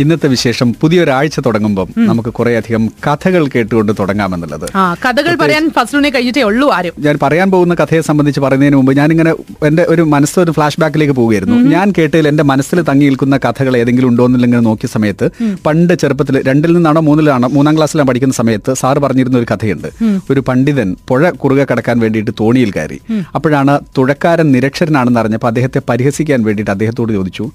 ഇന്നത്തെ 0.00 0.28
വിശേഷം 0.28 0.74
പുതിയൊരാഴ്ച 0.80 1.40
തുടങ്ങുമ്പം 1.40 1.88
നമുക്ക് 1.98 2.28
കുറെ 2.28 2.56
അധികം 2.56 2.82
കഥകൾ 3.06 3.42
കേട്ടുകൊണ്ട് 3.54 3.92
തുടങ്ങാമെന്നുള്ളത്. 3.98 4.66
കഥകൾ 5.04 5.34
പറയാൻ 5.40 5.70
ഫസ്റ്റിനെ 5.70 6.10
കഴിഞ്ഞിട്ടേ 6.10 6.42
ഉള്ളൂ 6.42 6.70
ആരും. 6.70 6.92
ഞാൻ 6.98 7.18
പറയാൻ 7.22 7.50
പോകുന്ന 7.50 7.74
കഥയെ 7.74 8.00
സംബന്ധിച്ച് 8.00 8.40
പറയുന്നതിന് 8.40 8.76
മുമ്പ് 8.76 8.96
ഞാനിങ്ങനെ 8.96 9.32
എന്റെ 9.66 9.86
ഒരു 9.88 10.02
മനസ്സ് 10.02 10.40
ഒരു 10.40 10.50
ഫ്ലാഷ് 10.50 10.80
ബാക്കിലേക്ക് 10.80 11.12
പോവുകയായിരുന്നു 11.12 11.56
ഞാൻ 11.56 11.92
കേട്ടതിൽ 11.98 12.28
എന്റെ 12.28 12.42
മനസ്സിൽ 12.42 12.80
തങ്ങി 12.80 13.04
നിൽക്കുന്ന 13.04 13.36
കഥകൾ 13.36 13.76
ഏതെങ്കിലും 13.76 14.08
ഉണ്ടോ 14.08 14.26
എന്നിങ്ങനെ 14.26 14.60
നോക്കിയ 14.60 14.88
സമയത്ത് 14.88 15.28
പണ്ട് 15.66 15.94
ചെറുപ്പത്തിൽ 15.94 16.48
രണ്ടിൽ 16.48 16.72
നിന്നാണോ 16.72 17.00
മൂന്നിലാണോ 17.00 17.48
മൂന്നാം 17.48 17.76
ക്ലാസ്സിലാണ് 17.76 18.08
പഠിക്കുന്ന 18.08 18.34
സമയത്ത് 18.34 18.74
സാറ് 18.74 18.98
പറഞ്ഞിരുന്ന 18.98 19.38
ഒരു 19.38 19.46
കഥയുണ്ട്. 19.52 19.88
ഒരു 20.30 20.40
പണ്ഡിതൻ 20.48 20.96
പുഴ 21.08 21.30
കുറുകെ 21.30 21.66
കടക്കാൻ 21.72 21.98
വേണ്ടിയിട്ട് 21.98 22.30
തോണിയിൽ 22.40 22.70
കയറി. 22.70 23.00
അപ്പോഴാണ് 23.34 23.80
തുഴക്കാരൻ 23.98 24.52
നിരക്ഷരനാണെന്ന് 24.52 25.20
അറിഞ്ഞപ്പോൾ 25.20 25.46
അദ്ദേഹത്തെ 25.46 25.82
പരിഹസിക്കാൻ 25.88 26.42
വേണ്ടിയിട്ട് 26.42 26.70
അദ്ദേഹത്തോട് 26.70 27.12
ചോദിച്ചു 27.12 27.46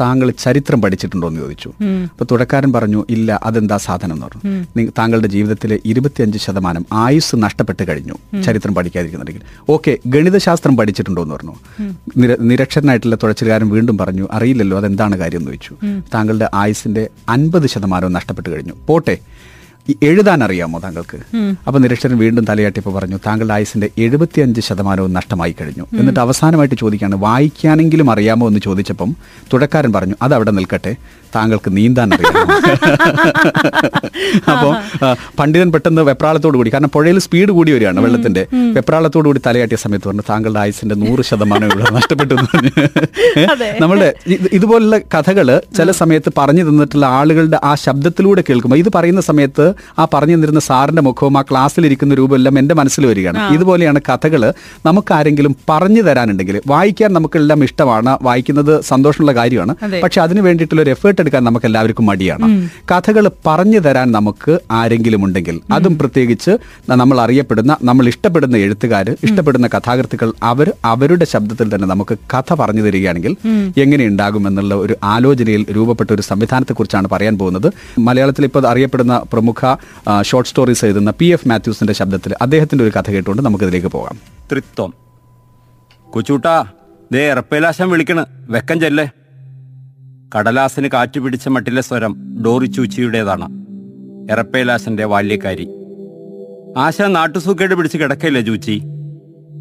താങ്കൾ 0.00 0.30
ചരിത്രം 0.30 0.82
പഠിച്ചിട്ടുണ്ടോ 0.82 1.28
എന്ന് 1.28 1.40
ചോദിച്ചു. 1.40 1.72
അപ്പൊ 2.12 2.26
തുടക്കാരൻ 2.30 2.72
പറഞ്ഞു 2.72 3.04
ഇല്ല 3.10 3.40
അതെന്താ 3.44 3.76
സാധനം? 3.76 4.14
എന്ന് 4.14 4.26
പറഞ്ഞു. 4.26 4.90
താങ്കളുടെ 4.98 5.26
ജീവിതത്തിലെ 5.26 5.80
ഇരുപത്തിയഞ്ച് 5.84 6.38
ശതമാനം 6.38 6.86
ആയുസ് 6.92 7.36
നഷ്ടപ്പെട്ട് 7.38 7.88
കഴിഞ്ഞു 7.88 8.42
ചരിത്രം 8.42 8.74
പഠിക്കാതിരിക്കുന്നുണ്ടെങ്കിൽ 8.74 9.72
ഓക്കെ 9.72 9.98
ഗണിതശാസ്ത്രം 10.06 10.76
പഠിച്ചിട്ടുണ്ടോ 10.76 11.22
എന്ന് 11.22 11.34
പറഞ്ഞു. 11.34 11.54
നിര- 12.16 12.38
നിരക്ഷരനായിട്ടുള്ള 12.40 13.16
തുഴച്ചിലുകാരൻ 13.22 13.68
വീണ്ടും 13.68 13.98
പറഞ്ഞു 13.98 14.28
അറിയില്ലല്ലോ 14.32 14.78
അതെന്താണ് 14.78 15.16
കാര്യം? 15.16 15.38
എന്ന് 15.38 15.52
ചോദിച്ചു. 15.52 15.76
താങ്കളുടെ 16.14 16.50
ആയുസിന്റെ 16.54 17.08
അൻപത് 17.28 17.66
ശതമാനവും 17.66 18.12
നഷ്ടപ്പെട്ട് 18.12 18.50
കഴിഞ്ഞു. 18.50 18.72
പോട്ടെ 18.86 19.18
ഈ 19.88 19.94
എഴുതാൻ 20.02 20.44
അറിയാമോ 20.44 20.78
താങ്കൾക്ക് 20.84 21.18
അപ്പൊ 21.66 21.78
നിരക്ഷരൻ 21.78 22.18
വീണ്ടും 22.18 22.44
തലയാട്ടിപ്പോ 22.50 22.90
പറഞ്ഞു 22.90 23.18
താങ്കളുടെ 23.26 23.54
ആയുസിന്റെ 23.54 23.88
എഴുപത്തിയഞ്ച് 24.04 24.60
ശതമാനവും 24.68 25.12
നഷ്ടമായി 25.12 25.54
കഴിഞ്ഞു. 25.58 25.84
എന്നിട്ട് 26.00 26.20
അവസാനമായിട്ട് 26.20 26.74
ചോദിക്കുകയാണ് 26.82 27.16
വായിക്കാനെങ്കിലും 27.26 28.10
അറിയാമോ 28.14 28.48
എന്ന് 28.50 28.60
ചോദിച്ചപ്പം 28.60 29.10
തുടക്കാരൻ 29.52 29.92
പറഞ്ഞു 29.92 30.16
അത് 30.22 30.34
അവിടെ 30.34 30.50
നിൽക്കട്ടെ 30.58 30.92
താങ്കൾക്ക് 31.36 31.76
നീന്താൻ 31.76 32.08
അറിയാമോ 32.14 32.42
അപ്പോൾ 34.52 34.72
പണ്ഡിതൻ 35.38 35.68
പെട്ടെന്ന് 35.74 36.02
വെപ്രാളത്തോടു 36.08 36.56
കൂടി 36.58 36.72
കാരണം 36.74 36.92
പുഴയിൽ 36.96 37.18
സ്പീഡ് 37.24 37.52
കൂടി 37.56 37.70
വരികയാണ് 37.74 38.00
വെള്ളത്തിന്റെ. 38.04 38.42
വെപ്രാളത്തോടു 38.76 39.26
കൂടി 39.28 39.40
തലയാട്ടിയ 39.46 39.78
സമയത്ത് 39.84 40.08
പറഞ്ഞു 40.08 40.24
താങ്കളുടെ 40.30 40.60
ആയുസിന്റെ 40.64 40.94
നൂറ് 40.94 41.22
ശതമാനം 41.30 41.66
ഇവിടെ 41.70 41.92
നഷ്ടപ്പെട്ടു. 41.98 42.34
നമ്മളുടെ 43.82 44.08
ഇതുപോലുള്ള 44.58 44.98
കഥകൾ 45.14 45.48
ചില 45.78 45.90
സമയത്ത് 46.00 46.32
പറഞ്ഞു 46.38 46.64
തന്നിട്ടുള്ള 46.70 47.06
ആളുകളുടെ 47.20 47.60
ആ 47.64 47.74
ശബ്ദത്തിലൂടെ 47.86 48.44
കേൾക്കുമ്പോൾ 48.48 48.80
ഇത് 48.84 48.92
പറയുന്ന 48.94 49.20
സമയത്ത് 49.30 49.66
ആ 49.98 50.04
പറഞ്ഞു 50.14 50.34
തന്നിരുന്ന 50.36 50.62
സാറിന്റെ 50.68 51.02
മുഖവും 51.08 51.38
ആ 51.38 51.42
ക്ലാസ്സിലിരിക്കുന്ന 51.50 52.14
രൂപമെല്ലാം 52.20 52.58
എന്റെ 52.62 52.74
മനസ്സിൽ 52.80 53.06
വരികയാണ്. 53.10 53.38
ഇതുപോലെയാണ് 53.56 54.00
കഥകൾ 54.10 54.42
നമുക്ക് 54.86 55.12
ആരെങ്കിലും 55.18 55.54
പറഞ്ഞു 55.70 56.02
തരാനുണ്ടെങ്കിൽ 56.08 56.58
വായിക്കാൻ 56.72 57.12
നമുക്കെല്ലാം 57.12 57.64
ഇഷ്ടമാണ് 57.68 58.12
വായിക്കുന്നത് 58.22 58.72
സന്തോഷമുള്ള 58.90 59.32
കാര്യമാണ്. 59.40 59.72
പക്ഷെ 60.04 60.20
അതിന് 60.26 60.40
വേണ്ടിയിട്ടുള്ള 60.46 60.82
ഒരു 60.82 60.92
എഫേർട്ട് 60.96 61.20
എടുക്കാൻ 61.22 61.44
നമുക്ക് 61.44 61.66
എല്ലാവർക്കും 61.66 62.06
മടിയാണ് 62.10 62.46
കഥകൾ 62.92 63.24
പറഞ്ഞു 63.46 63.78
തരാൻ 63.78 64.08
നമുക്ക് 64.12 64.52
ആരെങ്കിലും 64.72 65.24
ഉണ്ടെങ്കിൽ 65.24 65.60
അതും 65.72 65.98
പ്രത്യേകിച്ച് 65.98 66.52
നമ്മൾ 66.88 67.20
അറിയപ്പെടുന്ന 67.20 67.76
നമ്മൾ 67.82 68.04
ഇഷ്ടപ്പെടുന്ന 68.12 68.56
എഴുത്തുകാർ 68.56 69.06
ഇഷ്ടപ്പെടുന്ന 69.22 69.66
കഥാകൃത്തുക്കൾ 69.74 70.32
അവർ 70.42 70.68
അവരുടെ 70.84 71.26
ശബ്ദത്തിൽ 71.32 71.74
തന്നെ 71.74 71.88
നമുക്ക് 71.88 72.14
കഥ 72.34 72.54
പറഞ്ഞു 72.60 72.82
തരികയാണെങ്കിൽ 72.82 73.32
എങ്ങനെ 73.84 74.06
ഉണ്ടാകും 74.06 74.46
എന്നുള്ള 74.48 74.74
ഒരു 74.84 74.96
ആലോചനയിൽ 75.14 75.62
രൂപപ്പെട്ട 75.76 76.10
ഒരു 76.12 76.22
സംവിധാനത്തെക്കുറിച്ചാണ് 76.22 77.08
പറയാൻ 77.12 77.34
പോകുന്നത്. 77.38 77.68
മലയാളത്തിൽ 77.98 78.44
ഇപ്പോൾ 78.44 78.66
അറിയപ്പെടുന്ന 78.66 79.14
പ്രമുഖ 79.32 79.60
ഷോർട്ട് 80.22 80.50
സ്റ്റോറീസ് 80.50 80.84
എഴുതുന്ന 80.84 81.12
പി 81.18 81.24
എഫ് 81.24 81.48
മാത്യൂസിന്റെ 81.48 81.92
ശബ്ദത്തിൽ 81.92 82.34
അദ്ദേഹത്തിന്റെ 82.42 82.84
ഒരു 82.84 82.98
കഥ 82.98 83.10
കേട്ടുകൊണ്ട് 83.10 83.42
നമുക്കിതിലേക്ക് 83.42 83.86
പോകാം. 83.86 84.18
തൃത്വം. 84.52 84.94
കൊച്ചൂട്ടാ 86.10 86.66
ദേ 87.12 87.30
എറപ്പേലാശം 87.30 87.90
വിളിക്കണ്. 87.90 88.26
വെക്കം 88.50 88.80
ചെല്ലേ. 88.80 89.10
കടലാസിന് 90.38 90.88
കാറ്റ് 90.88 91.20
പിടിച്ച 91.20 91.48
മട്ടിലെ 91.48 91.82
സ്വരം 91.82 92.42
ഡോറി 92.46 92.66
ചൂച്ചിയുടേതാണ്. 92.66 93.48
എറപ്പേലാശന്റെ 94.32 95.06
ബാല്യക്കാരി 95.06 95.68
ആശ 96.78 97.02
നാട്ടുസൂക്കേട് 97.02 97.74
പിടിച്ച് 97.74 97.98
കിടക്കയില്ലേ 97.98 98.42
ചൂച്ചി? 98.42 98.82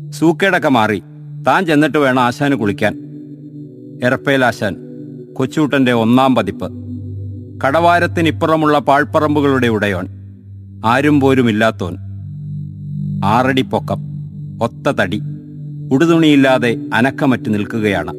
സൂക്കേടൊക്കെ 0.09 0.69
മാറി. 0.69 1.03
താൻ 1.47 1.65
ചെന്നിട്ട് 1.65 1.97
വേണം 1.97 2.23
ആശാന് 2.23 2.55
കുളിക്കാൻ. 2.55 2.93
എറപ്പേലാശാൻ 4.03 4.75
കൊച്ചൂട്ടന്റെ 5.33 5.93
ഒന്നാം 5.93 6.35
പതിപ്പ്. 6.35 6.82
കടവാരത്തിനിപ്പുറമുള്ള 7.65 8.79
പാഴ്പ്പറമ്പുകളുടെ 8.79 9.67
ഉടയോൻ. 9.67 10.07
ആരും 10.85 11.19
പോരും 11.19 11.49
ഇല്ലാത്തോൻ. 11.49 11.95
ആറടി 13.25 13.61
പൊക്കം 13.61 13.97
ഒത്ത 14.61 14.89
തടി 14.89 15.21
ഉടുതുണിയില്ലാതെ 15.91 16.77
അനക്കമറ്റ് 16.93 17.53
നിൽക്കുകയാണ്. 17.53 18.13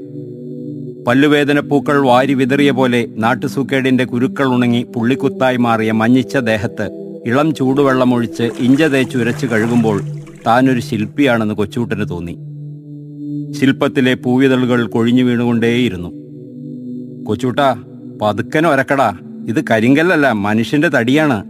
പല്ലുവേദന 1.04 1.60
പൂക്കൾ 1.60 2.06
വാരി 2.06 2.34
വിതറിയ 2.34 2.70
പോലെ 2.70 3.08
നാട്ടുസൂക്കേടിന്റെ 3.16 4.04
കുരുക്കൾ 4.04 4.46
ഉണങ്ങി 4.46 4.86
പുള്ളിക്കുത്തായി 4.96 5.56
മാറിയ 5.56 5.92
മഞ്ഞിച്ച 5.92 6.36
ദേഹത്ത് 6.36 7.16
ഇളം 7.26 7.54
ചൂടുവെള്ളമൊഴിച്ച് 7.54 8.50
ഇഞ്ച 8.58 8.82
തേച്ച് 8.82 9.16
ഉരച്ചു 9.16 9.46
കഴുകുമ്പോൾ 9.46 10.02
താനൊരു 10.46 10.80
ശില്പിയാണെന്ന് 10.80 11.54
കൊച്ചൂട്ടന് 11.54 12.08
തോന്നി. 12.08 12.38
ശില്പത്തിലെ 13.52 14.14
പൂവിതളുകൾ 14.14 14.86
കൊഴിഞ്ഞു 14.86 15.22
വീണുകൊണ്ടേയിരുന്നു. 15.22 16.08
കൊച്ചൂട്ടാ 17.24 17.82
പതുക്കനെ 18.22 18.68
ഒരക്കടാ. 18.68 19.18
ഇത് 19.48 19.64
കരിങ്കല്ലല്ല 19.70 20.32
മനുഷ്യന്റെ 20.32 20.88
തടിയാണ് 20.88 21.44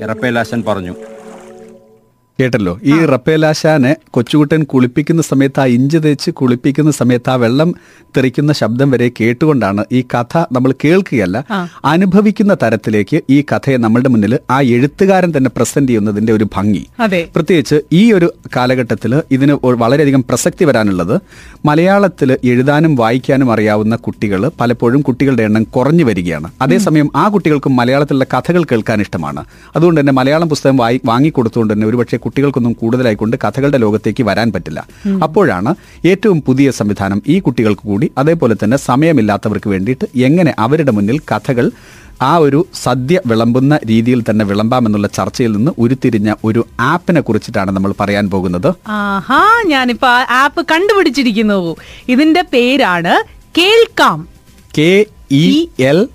ഇറപ്പേലാശൻ 0.00 0.62
പറഞ്ഞു. 0.62 0.94
കേട്ടല്ലോ. 2.40 2.78
ഈ 2.84 2.94
റപ്പേലാശാനെ 3.06 3.96
കൊച്ചുകുട്ടൻ 4.10 4.62
കുളിപ്പിക്കുന്ന 4.62 5.22
സമയത്ത് 5.22 5.60
ആ 5.60 5.64
ഇഞ്ച് 5.64 5.98
തേച്ച് 6.04 6.30
കുളിപ്പിക്കുന്ന 6.30 6.90
സമയത്ത് 6.90 7.30
ആ 7.30 7.34
വെള്ളം 7.34 7.74
തെറിക്കുന്ന 8.16 8.52
ശബ്ദം 8.52 8.90
വരെ 8.90 9.10
കേട്ടുകൊണ്ടാണ് 9.20 9.84
ഈ 9.92 10.00
കഥ 10.14 10.38
നമ്മൾ 10.52 10.74
കേൾക്കുകയല്ല 10.84 11.36
അനുഭവിക്കുന്ന 11.84 12.54
തരത്തിലേക്ക് 12.62 13.20
ഈ 13.30 13.44
കഥയെ 13.52 13.76
നമ്മളുടെ 13.76 14.08
മുന്നിൽ 14.08 14.38
ആ 14.50 14.60
എഴുത്തുകാരൻ 14.60 15.32
തന്നെ 15.36 15.50
പ്രസന്റ് 15.56 15.88
ചെയ്യുന്നതിന്റെ 15.88 16.32
ഒരു 16.32 16.46
ഭംഗി. 16.56 16.82
പ്രത്യേകിച്ച് 17.34 17.80
ഈ 17.92 18.12
ഒരു 18.12 18.28
കാലഘട്ടത്തിൽ 18.56 19.22
ഇതിന് 19.30 19.56
വളരെയധികം 19.82 20.24
പ്രസക്തി 20.28 20.64
വരാനുള്ളത് 20.64 21.14
മലയാളത്തിൽ 21.64 22.32
എഴുതാനും 22.44 22.96
വായിക്കാനും 22.96 23.52
അറിയാവുന്ന 23.52 23.96
കുട്ടികൾ 23.96 24.50
പലപ്പോഴും 24.60 25.00
കുട്ടികളുടെ 25.00 25.42
എണ്ണം 25.42 25.64
കുറഞ്ഞു 25.64 26.04
വരികയാണ്. 26.04 26.50
അതേസമയം 26.62 27.10
ആ 27.16 27.28
കുട്ടികൾക്കും 27.28 27.76
മലയാളത്തിലുള്ള 27.76 28.28
കഥകൾ 28.34 28.64
കേൾക്കാൻ 28.64 29.00
ഇഷ്ടമാണ്. 29.00 29.44
അതുകൊണ്ട് 29.76 30.00
തന്നെ 30.00 30.12
മലയാളം 30.12 30.48
പുസ്തകം 30.48 30.76
വായി 30.76 31.00
വാങ്ങിക്കൊടുത്തുകൊണ്ട് 31.04 31.74
തന്നെ 31.74 31.86
ഒരുപക്ഷെ 31.86 32.20
കുട്ടികൾക്കൊന്നും 32.24 32.72
കൂടുതലായിക്കൊണ്ട് 32.72 33.36
കഥകളുടെ 33.44 33.78
ലോകത്തേക്ക് 33.78 34.22
വരാൻ 34.22 34.52
പറ്റില്ല. 34.52 34.80
അപ്പോഴാണ് 35.22 35.74
ഏറ്റവും 36.06 36.42
പുതിയ 36.42 36.70
സംവിധാനം 36.70 37.22
ഈ 37.28 37.38
കുട്ടികൾക്ക് 37.40 37.82
കൂടി 37.82 38.12
അതേപോലെ 38.18 38.54
തന്നെ 38.54 38.76
സമയമില്ലാത്തവർക്ക് 38.76 39.70
വേണ്ടിയിട്ട് 39.70 40.06
എങ്ങനെ 40.16 40.54
അവരുടെ 40.58 40.92
മുന്നിൽ 40.92 41.18
കഥകൾ 41.18 41.70
ആ 42.22 42.36
ഒരു 42.36 42.66
സദ്യ 42.74 43.20
വിളമ്പുന്ന 43.26 43.78
രീതിയിൽ 43.86 44.20
തന്നെ 44.22 44.44
വിളമ്പാമെന്നുള്ള 44.44 45.08
ചർച്ചയിൽ 45.08 45.52
നിന്ന് 45.52 45.72
ഉരുത്തിരിഞ്ഞ 45.78 46.34
ഒരു 46.44 46.66
ആപ്പിനെ 46.80 47.20
കുറിച്ചിട്ടാണ് 47.20 47.70
നമ്മൾ 47.70 47.94
പറയാൻ 48.00 48.30
പോകുന്നത്. 48.30 48.68
ആഹാ 48.86 49.62
ഞാനിപ്പോ 49.66 50.08
ആ 50.08 50.26
ആപ്പ് 50.30 50.66
കണ്ടുപിടിച്ചിരിക്കുന്നു. 50.72 51.76
ഇതിന്റെ 52.08 52.42
പേരാണ് 52.52 53.14
കേൾക്കാം. 53.58 54.28
K 54.78 55.06
E 55.30 55.66
L 55.80 56.08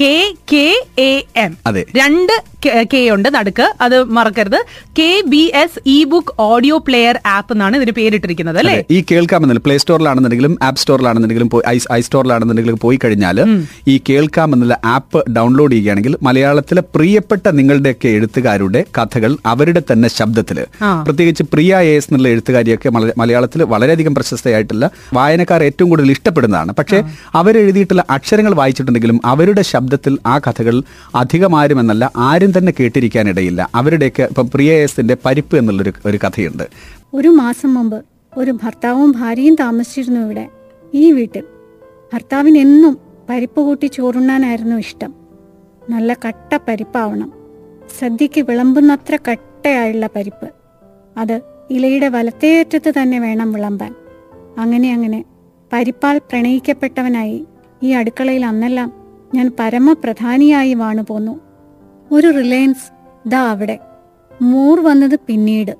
K 0.00 0.34
K 0.52 0.66
A 0.98 1.12
M. 1.36 1.56
അതെ. 1.66 1.84
രണ്ട് 1.96 2.51
കെ 2.68 3.10
ഉണ്ട് 3.10 3.34
നടുക്ക്. 3.34 3.72
അത് 3.80 4.04
മറക്കരുത്. 4.04 4.64
K 4.98 5.22
B 5.26 5.52
S 5.54 5.80
E 5.86 6.04
book 6.04 6.32
audio 6.38 6.78
player 6.78 7.20
app 7.26 7.54
എന്നാണ് 7.54 7.76
ഇതിന് 7.76 7.90
പേരിട്ടിരിക്കുന്നത് 7.90 8.58
അല്ലേ? 8.58 8.84
ഈ 8.90 9.04
കേൾക്കാമെന്നില്ല 9.10 9.60
പ്ലേ 9.64 9.76
സ്റ്റോറിലാണെന്നുണ്ടെങ്കിലും 9.76 10.58
ആപ്പ് 10.62 10.80
സ്റ്റോറിലാണെന്നുണ്ടെങ്കിലും 10.80 11.50
ഐ 11.92 12.00
സ്റ്റോറിലാണെന്നുണ്ടെങ്കിലും 12.00 12.78
പോയി 12.78 12.98
കഴിഞ്ഞാൽ 13.04 13.62
ഈ 13.88 14.00
കേൾക്കാം 14.08 14.54
എന്നുള്ള 14.54 14.80
ആപ്പ് 14.84 15.30
ഡൗൺലോഡ് 15.30 15.72
ചെയ്യുകയാണെങ്കിൽ 15.72 16.16
മലയാളത്തിലെ 16.22 16.82
പ്രിയപ്പെട്ട 16.94 17.48
നിങ്ങളുടെയൊക്കെ 17.48 18.08
എഴുത്തുകാരുടെ 18.08 18.84
കഥകൾ 18.98 19.36
അവരുടെ 19.46 19.82
തന്നെ 19.92 20.08
ശബ്ദത്തിൽ. 20.08 20.66
പ്രത്യേകിച്ച് 21.04 21.42
പ്രിയ 21.52 21.76
എ 21.76 21.86
എസ് 21.86 22.04
എന്നുള്ള 22.04 22.28
എഴുത്തുകാരിയൊക്കെ 22.28 22.88
മല- 22.90 23.14
മലയാളത്തിൽ 23.18 23.62
വളരെയധികം 23.62 24.14
പ്രശസ്തയായിട്ടുള്ള 24.14 24.90
വായനക്കാർ 25.14 25.62
ഏറ്റവും 25.62 25.88
കൂടുതൽ 25.90 26.10
ഇഷ്ടപ്പെടുന്നതാണ്. 26.10 26.72
പക്ഷേ 26.72 27.02
അവരെഴുതിയിട്ടുള്ള 27.34 28.04
അക്ഷരങ്ങൾ 28.10 28.54
വായിച്ചിട്ടുണ്ടെങ്കിലും 28.54 29.20
അവരുടെ 29.24 29.62
ശബ്ദത്തിൽ 29.62 30.18
ആ 30.26 30.38
കഥകൾ 30.38 30.82
അധികമാരും 31.14 31.80
എന്നല്ല 31.80 32.10
ആരും 32.16 32.51
തന്നെ 32.58 32.72
കേട്ടിരിക്കാനിടയില്ല. 32.80 33.70
അവരുടെയൊക്കെ 33.74 34.22
ഇപ്പം 34.22 34.50
പ്രിയ 34.50 34.72
എസിന്റെ 34.72 35.16
പരിപ്പ് 35.24 35.58
എന്നുള്ളൊരു 35.58 35.92
ഒരു 36.06 36.18
കഥയുണ്ട്. 36.24 36.68
ഒരു 37.14 37.28
മാസം 37.28 37.74
മുമ്പ് 37.74 38.04
ഒരു 38.36 38.50
ഭർത്താവും 38.50 39.14
ഭാര്യയും 39.16 39.54
താമസിച്ചിരുന്നു 39.54 40.20
ഇവിടെ 40.20 40.48
ഈ 40.94 41.12
വീട്ടിൽ. 41.12 41.44
ഭർത്താവിന് 42.14 42.58
എന്നും 42.58 42.98
പരിപ്പ് 43.30 43.60
കൂട്ടി 43.60 43.86
ചോറുണ്ണാനായിരുന്നു 43.86 44.76
ഇഷ്ടം. 44.76 45.14
നല്ല 45.90 46.16
കട്ട 46.28 46.58
പരിപ്പാവണം. 46.68 47.32
സദ്യക്ക് 48.00 48.40
വിളമ്പുന്നത്ര 48.40 49.18
കട്ടയായുള്ള 49.30 50.08
പരിപ്പ്. 50.16 50.50
അത് 51.18 51.40
ഇലയുടെ 51.70 52.08
വലത്തേയറ്റത്ത് 52.08 52.94
തന്നെ 53.02 53.18
വേണം 53.18 53.52
വിളമ്പാൻ. 53.52 53.94
അങ്ങനെ 54.58 54.92
അങ്ങനെ 54.92 55.24
പരിപ്പാൽ 55.72 56.18
പ്രണയിക്കപ്പെട്ടവനായി 56.18 57.46
ഈ 57.82 57.90
അടുക്കളയിൽ 57.90 58.46
അന്നെല്ലാം 58.46 58.92
ഞാൻ 59.34 59.52
പരമപ്രധാനിയായി 59.58 60.74
വാണു 60.74 61.02
പോന്നു 61.08 61.40
ഒരു 62.12 62.30
റിലയൻസ്. 62.30 62.92
ദാ 63.28 63.50
അവിടെ. 63.50 63.78
മൂർ 64.42 64.80
വന്നത് 64.80 65.20
പിന്നീട്. 65.26 65.76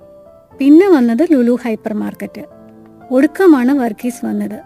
പിന്നെ 0.58 0.88
വന്നത് 0.88 1.26
ലുലു 1.32 1.58
ഹൈപ്പർ 1.62 1.92
മാർക്കറ്റ്. 1.92 2.44
ഒടുക്കമാണ് 3.10 3.72
വർഗീസ് 3.72 4.26
വന്നത്. 4.26 4.60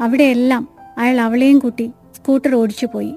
അവിടെയെല്ലാം 0.00 0.68
അയാൾ 0.98 1.20
അവളെയും 1.20 1.58
കൂട്ടി 1.58 1.90
സ്കൂട്ടർ 2.16 2.54
ഓടിച്ചു 2.54 2.86
പോയി. 2.86 3.14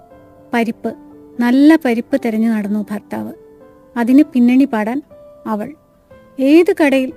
പരിപ്പ്. 0.54 0.96
നല്ല 1.40 1.76
പരിപ്പ് 1.86 2.22
തിരഞ്ഞു 2.26 2.50
നടന്നു 2.50 2.86
ഭർത്താവ്. 2.92 3.34
അതിന് 3.98 4.24
പിന്നണി 4.24 4.66
പാടാൻ 4.66 5.02
അവൾ. 5.48 5.74
ഏത് 6.40 6.76
കടയിൽ 6.82 7.14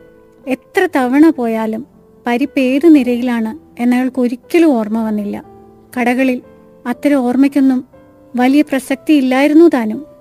എത്ര 0.48 0.88
തവണ 0.96 1.30
പോയാലും 1.30 1.86
പരിപ്പ് 2.26 2.60
ഏത് 2.60 2.94
നിരയിലാണ് 2.94 3.82
എന്നയാൾക്ക് 3.82 4.20
ഒരിക്കലും 4.20 4.68
ഓർമ്മ 4.68 5.02
വന്നില്ല. 5.02 5.44
കടകളിൽ 6.00 6.42
അത്തരം 6.86 7.16
ഓർമ്മയ്ക്കൊന്നും 7.16 7.84
വലിയ 8.36 8.62
പ്രസക്തി 8.62 9.14
ഇല്ലായിരുന്നു 9.14 9.70
താനും. 9.74 10.15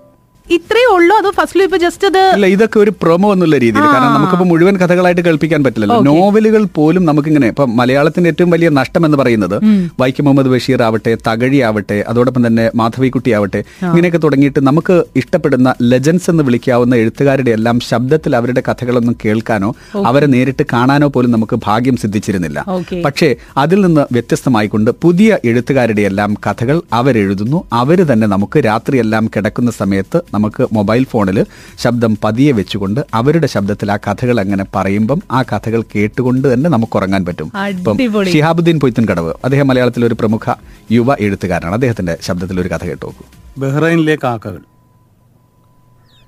ഇത്രയേ 0.49 0.87
ഉള്ളൂ? 0.95 1.13
അത് 1.21 1.27
ഫസ്റ്റ് 1.37 1.63
ഇപ്പൊ 1.67 1.77
ജസ്റ്റ് 1.83 2.05
അത് 2.09 2.19
അല്ല 2.33 2.45
ഇതൊക്കെ 2.55 2.77
ഒരു 2.79 2.91
പ്രൊമോ 3.01 3.29
എന്നുള്ള 3.33 3.55
രീതിയിൽ. 3.63 3.85
കാരണം 3.93 4.13
നമുക്കിപ്പോ 4.15 4.45
മുഴുവൻ 4.49 4.75
കഥകളായിട്ട് 4.81 5.21
കേൾപ്പിക്കാൻ 5.27 5.61
പറ്റില്ലല്ലോ. 5.65 5.97
നോവലുകൾ 6.07 6.63
പോലും 6.77 7.05
നമുക്ക് 7.05 7.29
ഇങ്ങനെ 7.31 7.47
ഇപ്പൊ 7.47 7.65
മലയാളത്തിന്റെ 7.79 8.29
ഏറ്റവും 8.29 8.49
വലിയ 8.55 8.69
നഷ്ടം 8.79 9.05
എന്ന് 9.07 9.17
പറയുന്നത് 9.21 9.55
വൈക്കം 10.01 10.25
മുഹമ്മദ് 10.25 10.51
ബഷീർ 10.53 10.81
ആവട്ടെ 10.87 11.17
തകഴി 11.27 11.57
ആവട്ടെ 11.69 11.97
അതോടൊപ്പം 12.07 12.47
തന്നെ 12.47 12.71
മാധവിക്കുട്ടി 12.81 13.31
ആവട്ടെ 13.37 13.61
ഇങ്ങനെയൊക്കെ 13.87 14.17
തുടങ്ങിയിട്ട് 14.17 14.59
നമുക്ക് 14.69 15.03
ഇഷ്ടപ്പെടുന്ന 15.21 15.73
ലെജൻസ് 15.81 16.29
എന്ന് 16.29 16.43
വിളിക്കാവുന്ന 16.43 16.95
എഴുത്തുകാരുടെ 16.95 17.51
എല്ലാം 17.51 17.79
ശബ്ദത്തിൽ 17.89 18.35
അവരുടെ 18.35 18.63
കഥകളൊന്നും 18.69 19.15
കേൾക്കാനോ 19.25 19.71
അവരെ 20.11 20.25
നേരിട്ട് 20.35 20.65
കാണാനോ 20.73 21.07
പോലും 21.07 21.31
നമുക്ക് 21.31 21.59
ഭാഗ്യം 21.67 21.97
സിദ്ധിച്ചിരുന്നില്ല. 21.97 22.59
പക്ഷേ 23.05 23.35
അതിൽ 23.57 23.81
നിന്ന് 23.85 24.05
വ്യത്യസ്തമായിക്കൊണ്ട് 24.11 24.91
പുതിയ 25.05 25.37
എഴുത്തുകാരുടെ 25.45 26.01
എല്ലാം 26.01 26.33
കഥകൾ 26.47 26.81
അവരെഴുതുന്നു. 26.93 27.65
അവർ 27.73 27.99
തന്നെ 28.13 28.27
നമുക്ക് 28.27 28.57
രാത്രിയെല്ലാം 28.69 29.25
കിടക്കുന്ന 29.35 29.71
സമയത്ത് 29.81 30.21
നമുക്ക് 30.35 30.67
മൊബൈൽ 30.73 31.03
ഫോണിൽ 31.03 31.45
ശബ്ദം 31.79 32.17
പതിയെ 32.23 32.51
വെച്ചുകൊണ്ട് 32.51 33.01
അവരുടെ 33.13 33.47
ശബ്ദത്തിൽ 33.47 33.91
ആ 33.91 33.97
കഥകൾ 34.07 34.39
അങ്ങനെ 34.39 34.65
പറയുമ്പം 34.75 35.21
ആ 35.31 35.41
കഥകൾ 35.41 35.81
കേട്ടുകൊണ്ട് 35.95 36.53
തന്നെ 36.53 36.69
നമുക്ക് 36.69 36.97
ഉറങ്ങാൻ 36.97 37.25
പറ്റും. 37.25 37.51
ഇപ്പം. 37.69 38.25
ഷിഹാബുദ്ദീൻ 38.25 38.79
പൊയ്ത്തൻ 38.79 39.05
കടവ് 39.11 39.33
അദ്ദേഹം 39.43 39.67
മലയാളത്തിലെ 39.67 40.07
ഒരു 40.07 40.13
പ്രമുഖ 40.13 40.53
യുവ 40.91 41.15
എഴുത്തുകാരനാണ്. 41.19 41.73
അദ്ദേഹത്തിന്റെ 41.73 42.17
ശബ്ദത്തിൽ 42.21 42.61
ഒരു 42.61 42.69
കഥ 42.69 42.85
കേട്ടു 42.85 43.05
നോക്കൂ 43.05 43.25
ബഹ്റൈനിലെ 43.61 44.17
കാക്കകൾ. 44.23 44.61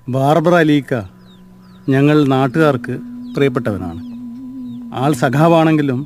ബാർബർ 0.09 0.55
അലീക്ക 0.55 0.93
ഞങ്ങൾ 1.89 2.25
നാട്ടുകാർക്ക് 2.27 2.93
പ്രിയപ്പെട്ടവനാണ്. 3.35 4.01
ആൾ 4.95 5.13
സഖാവാണെങ്കിലും 5.13 5.99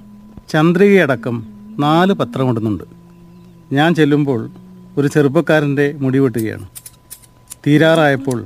ചന്ദ്രികയടക്കം 0.49 1.35
നാല് 1.79 2.13
പത്രം 2.13 2.45
കൊണ്ടുന്നുണ്ട് 2.45 2.83
ഞാൻ 3.73 3.95
ചെല്ലുമ്പോൾ 3.95 4.41
ഒരു 4.97 5.07
ചെറുപ്പക്കാരന്റെ 5.07 5.85
മുടി 5.91 6.19
വെട്ടുകയാണ്. 6.19 6.65
തീരാറായപ്പോൾ 7.67 8.45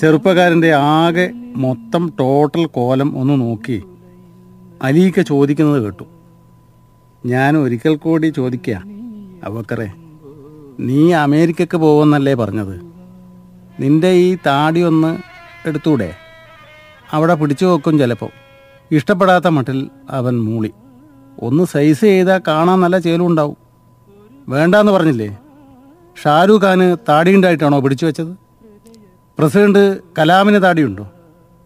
ചെറുപ്പക്കാരന്റെ 0.00 0.74
ആകെ 0.74 1.30
മൊത്തം 1.56 2.12
ടോട്ടൽ 2.20 2.66
കോലം 2.66 3.18
ഒന്ന് 3.18 3.40
നോക്കി. 3.40 3.82
അലീക്ക 4.82 5.20
ചോദിക്കുന്നത് 5.20 5.82
കേട്ടു. 5.82 6.04
ഞാൻ 7.26 7.56
ഒരിക്കൽ 7.56 7.96
കൂടി 7.96 8.26
ചോദിക്കുക 8.26 8.82
അവക്കറേ 9.44 9.88
നീ 10.80 11.12
അമേരിക്കക്ക് 11.12 11.76
പോകുമെന്നല്ലേ 11.76 12.34
പറഞ്ഞത്? 12.34 12.80
നിന്റെ 13.80 14.10
ഈ 14.10 14.36
താടി 14.46 14.80
ഒന്ന് 14.80 15.18
എടുത്തൂടെ? 15.68 16.14
അവിടെ 17.12 17.34
പിടിച്ചു 17.34 17.64
വെക്കും 17.64 17.98
ചിലപ്പോൾ. 17.98 18.30
ഇഷ്ടപ്പെടാത്ത 18.90 19.46
മട്ടിൽ 19.46 19.78
അവൻ 20.10 20.34
മൂളി. 20.44 20.70
ഒന്ന് 21.42 21.64
സൈസ് 21.64 22.00
ചെയ്താൽ 22.00 22.40
കാണാൻ 22.48 22.80
നല്ല 22.80 22.98
ചേലുണ്ടാവും 22.98 23.56
വേണ്ടാന്ന് 24.48 24.92
പറഞ്ഞില്ലേ? 24.92 25.38
ഷാരൂഖ് 26.22 26.62
ഖാന് 26.62 26.96
താടിയുണ്ടായിട്ടാണോ 27.08 27.80
പിടിച്ചു 27.80 28.06
വെച്ചത്? 28.06 28.45
പ്രസിഡന്റ് 29.38 29.98
കലാമിന് 30.18 30.62
താടിയുണ്ടോ? 30.62 31.10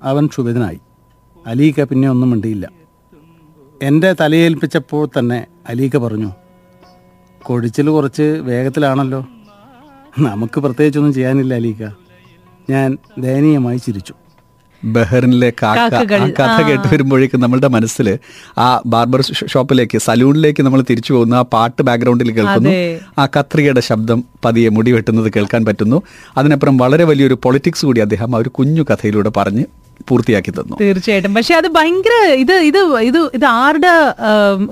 അവൻ 0.02 0.26
ക്ഷുഭിതനായി. 0.26 0.80
അലീക്ക 1.46 1.84
പിന്നെ 1.84 2.08
ഒന്നും 2.08 2.30
മിണ്ടിയില്ല. 2.30 2.70
എന്റെ 3.82 4.14
തലയേൽപ്പിച്ചപ്പോൾ 4.20 5.08
തന്നെ 5.18 5.46
അലീക്ക 5.68 5.96
പറഞ്ഞു 5.96 6.32
കൊഴിച്ചിൽ 7.42 7.88
കുറച്ച് 7.88 8.22
വേഗത്തിലാണല്ലോ. 8.22 9.26
നമുക്ക് 10.18 10.60
പ്രത്യേകിച്ചൊന്നും 10.60 11.14
ചെയ്യാനില്ല 11.14 11.54
അലീക്ക 11.54 11.82
ഞാൻ 12.70 12.98
ദയനീയമായി 13.18 13.78
ചിരിച്ചു. 13.78 14.14
ബഹറിനിലെ 14.84 15.52
കാക്ക 15.62 15.94
ആ 15.94 16.26
കഥ 16.40 16.62
കേട്ട് 16.62 16.94
വരുമ്പോഴേക്കും 16.94 17.40
നമ്മളുടെ 17.40 17.68
മനസ്സിൽ 17.68 18.18
ആ 18.58 18.80
ബാർബർ 18.86 19.20
ഷോപ്പിലേക്ക് 19.22 19.98
സലൂണിലേക്ക് 19.98 20.62
നമ്മൾ 20.62 20.82
തിരിച്ചു 20.90 21.12
പോകുന്നു 21.12 21.36
ആ 21.36 21.42
പാട്ട് 21.42 21.82
ബാക്ക്ഗ്രൗണ്ടിൽ 21.82 22.32
കേൾക്കുന്നു. 22.32 22.70
ആ 23.18 23.26
കത്രികയുടെ 23.26 23.80
ശബ്ദം 23.80 24.24
പതിയെ 24.44 24.68
മുടി 24.68 24.92
വെട്ടുന്നത് 24.92 25.32
കേൾക്കാൻ 25.36 25.64
പറ്റുന്നു. 25.64 26.02
അതിനപ്പുറം 26.36 26.76
വളരെ 26.76 27.04
വലിയൊരു 27.04 27.38
പൊളിറ്റിക്സ് 27.42 27.86
കൂടി 27.86 28.00
അദ്ദേഹം 28.00 28.36
ആ 28.36 28.38
ഒരു 28.38 28.48
കുഞ്ഞു 28.48 28.82
കഥയിലൂടെ 28.90 29.32
പറഞ്ഞ് 29.36 29.64
പൂർത്തിയാക്കി 30.08 30.52
തന്നു. 30.58 30.76
തീർച്ചയായിട്ടും. 30.82 31.32
പക്ഷെ 31.38 31.54
അത് 31.60 31.68
ഭയങ്കര 31.76 32.14
ഇത് 32.42 32.54
ഇത് 32.70 32.80
ഇത് 33.08 33.18
ഇത് 33.38 33.46
ആരുടെ 33.62 33.92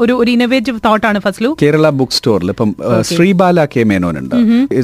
ഒരു 0.04 0.12
ഒരു 0.22 0.30
ഇന്നോവേറ്റീവ് 0.34 0.78
തോട്ടാണ് 0.86 1.18
ഫസ്ലു? 1.26 1.50
കേരള 1.62 1.88
ബുക്ക് 2.00 2.16
സ്റ്റോറിൽ 2.18 2.50
ഇപ്പം 2.54 2.70
ശ്രീബാല 3.10 3.64
കെ 3.74 3.82
മേനോൻ 3.90 4.18
ഉണ്ട് 4.22 4.36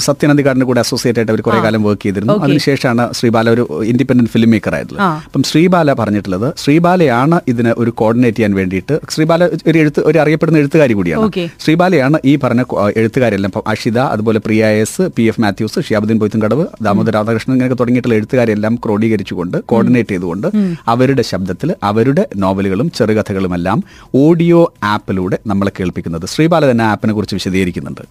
സത്യനന്ദിക്കാടിന്റെ 0.08 0.69
കൂടെ 0.70 0.81
അസോസിയേറ്റ് 0.85 1.20
ആയിട്ട് 1.20 1.32
അവർ 1.35 1.43
കുറെ 1.49 1.58
കാലം 1.67 1.82
വർക്ക് 1.88 2.02
ചെയ്തിരുന്നു. 2.06 2.37
അതിനുശേഷമാണ് 2.46 3.06
ശ്രീബാല 3.19 3.46
ഒരു 3.56 3.67
ഇൻഡിപെൻഡന്റ് 3.93 4.32
ഫിലിം 4.35 4.50
മേക്കർ 4.55 4.75
ആയിട്ടുള്ളത്. 4.79 5.05
അപ്പം 5.29 5.44
ശ്രീബാല 5.50 5.93
പറഞ്ഞിട്ടുള്ളത് 6.02 6.49
ശ്രീബാലയാണ് 6.64 7.38
ഇതിന് 7.55 7.73
ഒരു 7.85 7.90
കോർഡിനേറ്റ് 8.02 8.38
ചെയ്യാൻ 8.38 8.55
വേണ്ടിയിട്ട് 8.61 8.94
ശ്രീബാല 9.14 9.49
ഒരു 9.70 9.76
എഴുത്ത് 9.82 10.00
ഒരു 10.11 10.19
അറിയപ്പെടുന്ന 10.25 10.62
എഴുത്തുകാരി 10.62 10.94
കൂടിയാണ്. 11.00 11.31
ശ്രീബാലയാണ് 11.64 12.19
ഈ 12.31 12.35
പറഞ്ഞ 12.44 12.62
എഴുത്തുകാരെല്ലാം 13.02 13.50
ഇപ്പം 13.52 13.64
അഷിത 13.73 13.99
അതുപോലെ 14.14 14.38
Priya 14.47 14.64
S 14.85 15.05
P 15.17 15.25
F 15.31 15.40
Mathews 15.44 15.81
Shihabuddin 15.88 16.19
Poythumkadavu 16.23 16.64
Damodar 16.87 17.12
Radhakrishnan 17.19 17.52
ഇങ്ങനെയൊക്കെ 17.55 17.79
തുടങ്ങിയിട്ടുള്ള 17.81 18.17
എഴുത്തുകാരെല്ലാം 18.20 18.75
ക്രോഡീകരിച്ചുകൊണ്ട് 18.85 19.56
കോർഡിനേറ്റ് 19.73 20.12
ചെയ്തുകൊണ്ട് 20.14 20.33
അവരുടെ 20.88 21.22
ശബ്ദത്തിൽ 21.22 21.75
അവരുടെ 21.82 22.28
നോവലുകളും 22.36 22.90
ചെറുകഥകളുമെല്ലാം 22.90 23.82
ഓഡിയോ 24.14 24.72
ആപ്പിലൂടെ 24.82 25.38
നമ്മളെ 25.46 25.72
കേൾപ്പിക്കുന്നത്. 25.78 26.26
ശ്രീബാല 26.26 26.70
തന്നെ 26.70 26.84
ആപ്പിനെ 26.84 27.12
കുറിച്ച് 27.12 27.34
വിശദീകരിക്കുന്നുണ്ട്. 27.34 28.04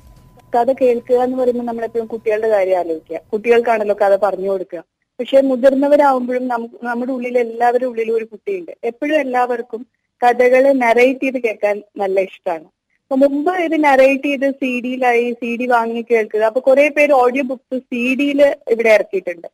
കഥ 0.56 0.72
കേൾക്കുക 0.82 1.20
എന്ന് 1.24 1.38
പറയുമ്പോൾ 1.38 1.64
നമ്മളെപ്പോഴും 1.64 2.08
കുട്ടികളുടെ 2.08 2.50
കാര്യം 2.50 2.80
ആലോചിക്കുക. 2.80 3.20
കുട്ടികൾക്കാണല്ലോ 3.34 3.96
കഥ 4.02 4.18
പറഞ്ഞു 4.26 4.50
കൊടുക്കുക. 4.50 4.84
പക്ഷെ 5.20 5.42
മുതിർന്നവരാകുമ്പോഴും 5.42 6.48
നമുക്ക് 6.48 6.86
നമ്മുടെ 6.86 7.12
ഉള്ളിൽ 7.12 7.38
എല്ലാവരുടെ 7.38 7.86
ഉള്ളിലും 7.86 8.16
ഒരു 8.16 8.26
കുട്ടിയുണ്ട്. 8.26 8.72
എപ്പോഴും 8.84 9.20
എല്ലാവർക്കും 9.20 9.86
കഥകളെ 10.22 10.72
നറേറ്റ് 10.86 11.24
ചെയ്ത് 11.24 11.38
കേൾക്കാൻ 11.38 11.82
നല്ല 11.98 12.20
ഇഷ്ടമാണ്. 12.20 12.66
അപ്പൊ 13.04 13.16
മുമ്പ് 13.16 13.52
ഇത് 13.64 13.84
നറേറ്റ് 13.84 14.24
ചെയ്ത് 14.24 14.48
സി 14.50 14.82
ഡിയിലായി 14.84 15.32
സി 15.32 15.58
ഡി 15.58 15.66
വാങ്ങി 15.66 16.02
കേൾക്കുക. 16.12 16.40
അപ്പൊ 16.40 16.62
കുറെ 16.62 16.90
പേര് 16.90 17.14
ഓഡിയോ 17.14 17.44
ബുക്സ് 17.44 17.80
സി 17.80 18.16
ഡിയിൽ 18.20 18.42
ഇവിടെ 18.74 18.90
ഇറക്കിയിട്ടുണ്ട്. 18.90 19.48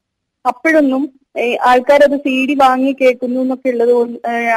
അപ്പോഴൊന്നും 0.45 1.03
ആൾക്കാർ 1.69 2.01
അത് 2.06 2.15
സി 2.25 2.36
ഡി 2.50 2.53
വാങ്ങി 2.62 2.91
കേൾക്കുന്നു 3.01 3.39
എന്നൊക്കെ 3.41 3.69
ഉള്ളത് 3.74 3.94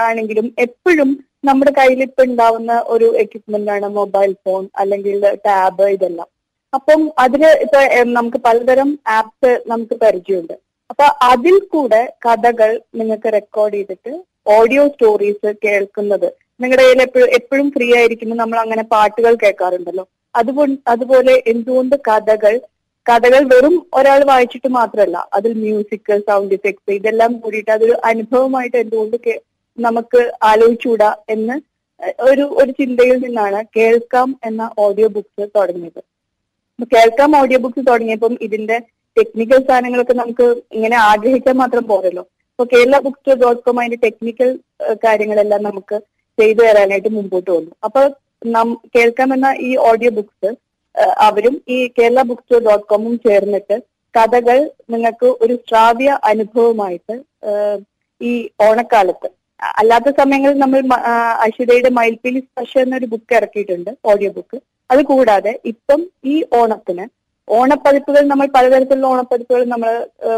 ആണെങ്കിലും 0.07 0.47
എപ്പോഴും 0.67 1.11
നമ്മുടെ 1.49 1.73
കയ്യിൽ 1.79 2.01
ഇപ്പൊ 2.03 2.23
ഉണ്ടാവുന്ന 2.29 2.73
ഒരു 2.95 3.07
എക്യുപ്മെന്റ് 3.23 3.73
ആണ് 3.75 3.87
മൊബൈൽ 3.99 4.33
ഫോൺ 4.45 4.63
അല്ലെങ്കിൽ 4.83 5.25
ടാബ് 5.47 5.87
ഇതെല്ലാം. 5.97 6.29
അപ്പം 6.73 7.01
അതിന് 7.25 7.49
ഇപ്പൊ 7.65 7.81
നമുക്ക് 8.19 8.39
പലതരം 8.47 8.91
ആപ്സ് 9.19 9.51
നമുക്ക് 9.73 9.95
പരിചയമുണ്ട്. 10.05 10.55
അപ്പൊ 10.91 11.07
അതിൽ 11.33 11.57
കൂടെ 11.75 12.03
കഥകൾ 12.27 12.71
നിങ്ങൾക്ക് 13.01 13.29
റെക്കോർഡ് 13.37 13.77
ചെയ്തിട്ട് 13.77 14.13
ഓഡിയോ 14.57 14.85
സ്റ്റോറീസ് 14.93 15.51
കേൾക്കുന്നത്. 15.65 16.29
നിങ്ങളുടെ 16.61 16.83
കയ്യിൽ 16.85 17.03
എപ്പോഴും 17.07 17.29
എപ്പോഴും 17.39 17.69
ഫ്രീ 17.75 17.87
ആയിരിക്കുമ്പോൾ 17.99 18.39
നമ്മൾ 18.43 18.59
അങ്ങനെ 18.65 18.85
പാട്ടുകൾ 18.95 19.35
കേൾക്കാറുണ്ടല്ലോ. 19.43 20.05
അതുകൊണ്ട് 20.35 20.79
അതുപോലെ 20.93 21.35
എന്തുകൊണ്ട് 21.53 21.95
കഥകൾ 22.09 22.55
കഥകൾ 23.07 23.43
വെറും 23.53 23.75
ഒരാൾ 23.99 24.21
വായിച്ചിട്ട് 24.31 24.69
മാത്രമല്ല 24.79 25.19
അതിൽ 25.37 25.53
മ്യൂസിക് 25.63 26.13
സൗണ്ട് 26.29 26.55
ഇഫക്ട്സ് 26.57 26.97
ഇതെല്ലാം 26.99 27.33
കൂടിയിട്ട് 27.43 27.73
അതൊരു 27.77 27.97
അനുഭവമായിട്ട് 28.11 28.77
എന്തുകൊണ്ട് 28.77 29.17
നമുക്ക് 29.79 30.21
ആലോചിച്ചുകൂടാ 30.51 31.11
എന്ന് 31.35 31.57
ഒരു 32.31 32.45
ഒരു 32.61 32.71
ചിന്തയിൽ 32.81 33.17
നിന്നാണ് 33.25 33.61
കേൾക്കാം 33.77 34.29
എന്ന 34.49 34.63
ഓഡിയോ 34.85 35.09
ബുക്ക്സ് 35.17 35.45
തുടങ്ങിയത്. 35.57 36.01
കേൾക്കാം 36.93 37.31
ഓഡിയോ 37.41 37.59
ബുക്ക്സ് 37.65 37.85
തുടങ്ങിയപ്പം 37.91 38.35
ഇതിന്റെ 38.47 38.77
ടെക്നിക്കൽ 39.17 39.59
സാധനങ്ങളൊക്കെ 39.69 40.15
നമുക്ക് 40.23 40.47
ഇങ്ങനെ 40.77 40.97
ആഗ്രഹിക്കാൻ 41.11 41.57
മാത്രം 41.63 41.85
പോരല്ലോ. 41.91 42.25
അപ്പൊ 42.53 42.65
Kerala 42.73 42.97
book 43.05 43.19
store 43.21 43.37
dot 43.43 43.63
com 43.67 43.79
അതിന്റെ 43.81 43.99
ടെക്നിക്കൽ 44.07 44.51
കാര്യങ്ങളെല്ലാം 45.05 45.63
നമുക്ക് 45.69 45.97
ചെയ്തു 46.39 46.61
തരാനായിട്ട് 46.63 47.11
മുമ്പോട്ട് 47.19 47.51
വന്നു. 47.51 47.73
അപ്പൊ 47.87 48.03
നം 48.57 48.69
കേൾക്കാമെന്ന 48.97 49.49
ഈ 49.69 49.71
ഓഡിയോ 49.91 50.11
ബുക്സ് 50.19 50.51
അവരും 51.27 51.55
ഈ 51.75 51.79
കേരള 51.99 52.23
ബുക്ക് 52.29 52.43
സ്റ്റോർ 52.45 52.61
ഡോട്ട് 52.67 52.89
കോമും 52.91 53.15
ചേർന്നിട്ട് 53.27 53.77
കഥകൾ 54.15 54.59
നിങ്ങൾക്ക് 54.93 55.29
ഒരു 55.45 55.55
ശ്രാവ്യ 55.69 56.11
അനുഭവമായിട്ട് 56.31 57.15
ഈ 58.21 58.33
ഓണക്കാലത്ത്. 58.67 59.29
അല്ലാത്ത 59.81 60.09
സമയങ്ങളിൽ 60.21 60.59
നമ്മൾ 60.63 60.81
അശ്വതയുടെ 61.47 61.91
മയിൽപ്പീലി 61.99 62.41
സ്പർശ 62.47 62.73
എന്നൊരു 62.85 63.07
ബുക്ക് 63.13 63.35
ഇറക്കിയിട്ടുണ്ട് 63.39 63.91
ഓഡിയോ 64.13 64.31
ബുക്ക് 64.37 64.59
അത് 64.91 65.03
കൂടാതെ 65.11 65.53
ഇപ്പം 65.73 66.01
ഈ 66.33 66.37
ഓണത്തിന് 66.61 67.05
ഓണപ്പതിപ്പുകൾ 67.49 68.23
നമ്മൾ 68.33 68.47
പലതരത്തിലുള്ള 68.57 69.07
ഓണപ്പതിപ്പുകൾ 69.13 69.63
നമ്മൾ 69.73 69.91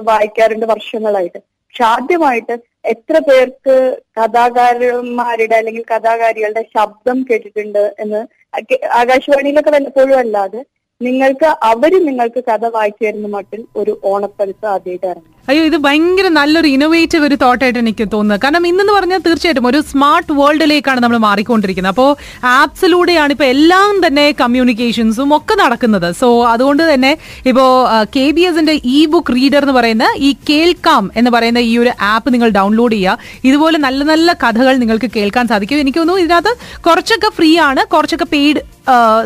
വായിക്കാറുണ്ട് 0.08 0.66
വർഷങ്ങളായിട്ട്. 0.73 1.40
പക്ഷെ 1.75 1.85
ആദ്യമായിട്ട് 1.93 2.54
എത്ര 2.85 3.19
പേർക്ക് 3.19 3.75
കഥാകാരന്മാരുടെ 4.16 5.57
അല്ലെങ്കിൽ 5.57 5.85
കഥാകാരികളുടെ 5.88 6.62
ശബ്ദം 6.76 7.19
കേട്ടിട്ടുണ്ട് 7.23 7.83
എന്ന് 7.99 8.21
ആകാശവാണിയിലൊക്കെ 8.95 9.71
വല്ലപ്പോഴും 9.71 10.19
അല്ലാതെ 10.19 10.61
നിങ്ങൾക്ക് 11.00 11.49
അവർ 11.71 11.93
നിങ്ങൾക്ക് 12.00 12.40
കഥ 12.50 12.64
വായിച്ചു 12.76 13.04
തരുന്ന 13.04 13.28
മട്ടിൽ 13.28 13.62
ഒരു 13.76 13.93
ഓണപ്പരിസ 14.04 14.62
ആദ്യമായിട്ട് 14.66 15.07
ഇറങ്ങി. 15.07 15.33
അയ്യോ 15.48 15.62
ഇത് 15.68 15.76
ഭയങ്കര 15.86 16.26
നല്ലൊരു 16.36 16.68
ഇന്നോവേറ്റീവ് 16.74 17.24
ഒരു 17.28 17.36
തോട്ടായിട്ട് 17.42 17.78
എനിക്ക് 17.82 18.04
തോന്നുന്നത്. 18.12 18.40
കാരണം 18.44 18.66
ഇന്നെന്ന് 18.68 18.92
പറഞ്ഞാൽ 18.96 19.20
തീർച്ചയായിട്ടും 19.26 19.66
ഒരു 19.70 19.80
സ്മാർട്ട് 19.90 20.32
വേൾഡിലേക്കാണ് 20.38 21.00
നമ്മൾ 21.04 21.18
മാറിക്കൊണ്ടിരിക്കുന്നത്. 21.26 21.94
അപ്പോൾ 21.94 22.10
ആപ്സിലൂടെയാണ് 22.60 23.32
ഇപ്പോൾ 23.36 23.48
എല്ലാം 23.54 23.94
തന്നെ 24.06 24.26
കമ്മ്യൂണിക്കേഷൻസും 24.40 25.30
ഒക്കെ 25.38 25.56
നടക്കുന്നത്. 25.62 26.08
സോ 26.20 26.28
അതുകൊണ്ട് 26.52 26.82
തന്നെ 26.92 27.12
ഇപ്പോൾ 27.52 27.68
കെ 28.16 28.26
ബി 28.36 28.44
എസിന്റെ 28.50 28.76
ഇ 28.96 28.98
ബുക്ക് 29.14 29.34
റീഡർ 29.38 29.62
എന്ന് 29.66 29.76
പറയുന്ന 29.78 30.08
ഈ 30.28 30.30
കേൾക്കാം 30.50 31.04
എന്ന് 31.22 31.32
പറയുന്ന 31.36 31.62
ഈ 31.70 31.74
ഒരു 31.84 31.92
ആപ്പ് 32.12 32.34
നിങ്ങൾ 32.36 32.50
ഡൗൺലോഡ് 32.58 32.96
ചെയ്യുക. 32.98 33.18
ഇതുപോലെ 33.50 33.80
നല്ല 33.86 34.02
നല്ല 34.12 34.36
കഥകൾ 34.44 34.76
നിങ്ങൾക്ക് 34.84 35.10
കേൾക്കാൻ 35.18 35.44
സാധിക്കും. 35.52 35.82
എനിക്ക് 35.84 36.00
തോന്നുന്നു 36.00 36.24
ഇതിനകത്ത് 36.26 36.54
കുറച്ചൊക്കെ 36.88 37.30
ഫ്രീ 37.40 37.50
ആണ് 37.68 37.84
കുറച്ചൊക്കെ 37.96 38.28
പെയ്ഡ് 38.36 38.62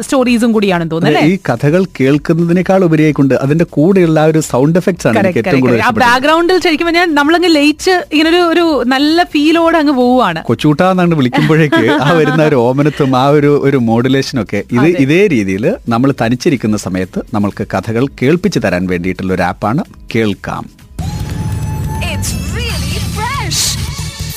സ്റ്റോറീസും 0.06 0.50
കൂടിയാണെന്ന് 0.54 0.92
തോന്നുന്നത് 0.92 1.30
ഈ 1.30 1.36
കഥകൾ 1.48 1.82
കേൾക്കുന്നതിനേക്കാൾ 1.98 2.80
ഉപരിയായിക്കൊണ്ട് 2.88 3.34
അതിന്റെ 3.44 3.66
കൂടെയുള്ള 3.76 4.18
ആ 4.24 4.28
ഒരു 4.32 4.40
സൗണ്ട് 4.50 4.78
എഫക്ട്സ് 4.80 5.06
ആണ് 5.10 5.22
ഏറ്റവും 5.40 5.62
കൂടുതൽ 5.64 5.82
ബാക്ക്ഗ്രൗണ്ടിൽ 6.08 6.58
ശരിക്കും 6.64 6.88
ഞാൻ 6.96 7.08
നമ്മളങ്ങ് 7.14 7.50
ലയിച്ച് 7.54 7.94
ഇങ്ങനെ 8.12 8.30
ഒരു 8.30 8.40
ഒരു 8.52 8.64
നല്ല 8.92 9.24
ഫീലോടെ 9.32 9.78
അങ്ങ് 9.78 9.94
പോവുകയാണ് 9.98 10.40
കൊച്ചൂട്ട 10.46 10.80
എന്നാണ് 10.88 11.16
വിളിക്കുമ്പോഴേക്ക് 11.18 11.82
ആ 11.98 12.08
വരുന്ന 12.18 12.42
ഒരു 12.44 12.58
ഓമനത്വം 12.62 13.12
ആ 13.16 13.24
ഒരു 13.36 13.52
ഒരു 13.66 13.78
മോഡുലേഷനും 13.88 14.42
ഒക്കെ 14.42 14.60
ഇത് 14.76 14.88
ഇതേ 15.04 15.20
രീതിയിൽ 15.34 15.64
നമ്മൾ 15.88 16.12
തനിച്ചിരിക്കുന്ന 16.22 16.78
സമയത്ത് 16.78 17.22
നമ്മൾക്ക് 17.34 17.66
കഥകൾ 17.74 18.06
കേൾപ്പിച്ചു 18.20 18.60
തരാൻ 18.60 18.84
വേണ്ടിയിട്ടുള്ള 18.86 19.32
ഒരു 19.34 19.46
ആപ്പാണ് 19.48 19.82
കേൾക്കാം. 20.14 20.64